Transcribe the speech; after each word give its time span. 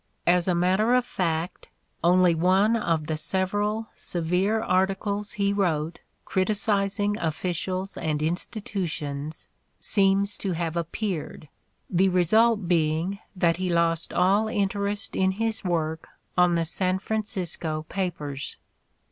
As 0.25 0.47
a 0.47 0.55
matter 0.55 0.95
of 0.95 1.05
fact, 1.05 1.69
"only 2.03 2.33
one 2.33 2.75
of 2.75 3.05
the 3.05 3.15
several 3.15 3.89
severe 3.93 4.59
articles 4.59 5.33
he 5.33 5.53
wrote 5.53 5.99
criticising 6.25 7.19
offi 7.19 7.51
cials 7.51 8.01
and 8.01 8.19
institutions 8.19 9.47
seems 9.79 10.39
to 10.39 10.53
have 10.53 10.75
appeared," 10.75 11.49
the 11.87 12.09
re 12.09 12.23
sult 12.23 12.67
being 12.67 13.19
that 13.35 13.57
he 13.57 13.69
lost 13.69 14.11
all 14.11 14.47
interest 14.47 15.15
in 15.15 15.33
his 15.33 15.63
work 15.63 16.07
on 16.35 16.55
the 16.55 16.65
San 16.65 16.97
Francisco 16.97 17.85
papers. 17.87 18.57